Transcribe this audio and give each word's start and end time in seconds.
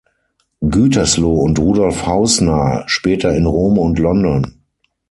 Gütersloh 0.67 1.41
und 1.43 1.59
Rudolf 1.59 2.07
Hausner, 2.07 2.85
später 2.87 3.35
in 3.35 3.45
Rom 3.45 3.77
und 3.77 3.99
London. 3.99 4.63